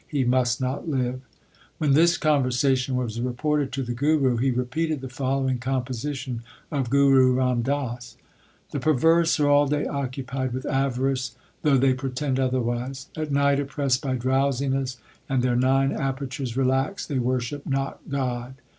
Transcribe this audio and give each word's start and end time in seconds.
He 0.07 0.23
must 0.23 0.59
not 0.59 0.89
live/ 0.89 1.21
When 1.77 1.93
this 1.93 2.17
conversation 2.17 2.95
was 2.95 3.21
reported 3.21 3.71
to 3.73 3.83
the 3.83 3.93
Guru, 3.93 4.37
he 4.37 4.49
repeated 4.49 4.99
the 4.99 5.09
following 5.09 5.59
composition 5.59 6.41
of 6.71 6.89
Guru 6.89 7.33
Ram 7.33 7.61
Das: 7.61 8.17
The 8.71 8.79
perverse 8.79 9.39
are 9.39 9.47
all 9.47 9.67
day 9.67 9.85
occupied 9.85 10.53
with 10.53 10.65
avarice, 10.65 11.35
though 11.61 11.77
they 11.77 11.93
pretend 11.93 12.39
otherwise; 12.39 13.09
At 13.15 13.31
night 13.31 13.59
oppressed 13.59 14.01
by 14.01 14.15
drowsiness 14.15 14.97
and 15.29 15.43
their 15.43 15.55
nine 15.55 15.91
apertures 15.91 16.57
relaxed, 16.57 17.07
they 17.07 17.19
worship 17.19 17.67
not 17.67 17.99
God. 18.09 18.55